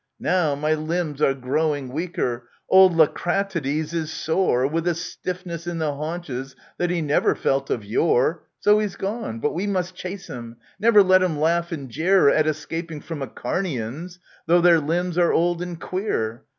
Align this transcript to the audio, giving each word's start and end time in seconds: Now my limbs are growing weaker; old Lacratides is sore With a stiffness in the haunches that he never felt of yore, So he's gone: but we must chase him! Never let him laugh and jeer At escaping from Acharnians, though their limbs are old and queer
Now 0.19 0.55
my 0.55 0.73
limbs 0.73 1.21
are 1.21 1.35
growing 1.35 1.89
weaker; 1.89 2.49
old 2.67 2.93
Lacratides 2.95 3.93
is 3.93 4.11
sore 4.11 4.65
With 4.65 4.87
a 4.87 4.95
stiffness 4.95 5.67
in 5.67 5.77
the 5.77 5.93
haunches 5.93 6.55
that 6.79 6.89
he 6.89 7.03
never 7.03 7.35
felt 7.35 7.69
of 7.69 7.85
yore, 7.85 8.41
So 8.59 8.79
he's 8.79 8.95
gone: 8.95 9.37
but 9.39 9.53
we 9.53 9.67
must 9.67 9.93
chase 9.93 10.25
him! 10.25 10.57
Never 10.79 11.03
let 11.03 11.21
him 11.21 11.39
laugh 11.39 11.71
and 11.71 11.87
jeer 11.87 12.29
At 12.29 12.47
escaping 12.47 12.99
from 13.01 13.21
Acharnians, 13.21 14.17
though 14.47 14.59
their 14.61 14.79
limbs 14.79 15.19
are 15.19 15.31
old 15.33 15.61
and 15.61 15.79
queer 15.79 16.45